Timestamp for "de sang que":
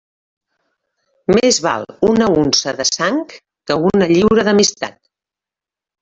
2.79-3.77